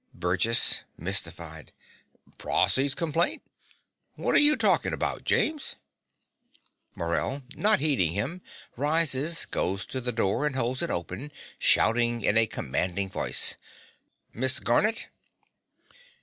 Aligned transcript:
BURGESS 0.15 0.83
(mystified). 0.97 1.73
Prossy's 2.39 2.95
complaint. 2.95 3.43
Wot 4.17 4.33
are 4.33 4.39
you 4.39 4.55
talking 4.55 4.93
about, 4.93 5.25
James? 5.25 5.75
MORELL 6.95 7.43
(not 7.55 7.79
heeding 7.81 8.13
him, 8.13 8.41
rises; 8.75 9.45
goes 9.45 9.85
to 9.85 10.01
the 10.01 10.11
door; 10.11 10.47
and 10.47 10.55
holds 10.55 10.81
it 10.81 10.89
open, 10.89 11.31
shouting 11.59 12.21
in 12.21 12.35
a 12.35 12.47
commanding 12.47 13.11
voice). 13.11 13.53
Miss 14.33 14.59
Garnett. 14.59 15.05